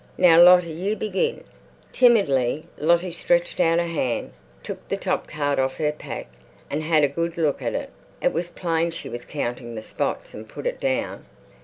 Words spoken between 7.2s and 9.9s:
look at it—it was plain she was counting the